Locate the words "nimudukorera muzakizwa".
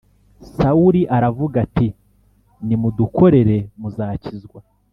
2.65-4.59